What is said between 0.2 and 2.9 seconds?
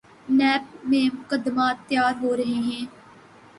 NAB میں مقدمات تیار ہو رہے ہیں۔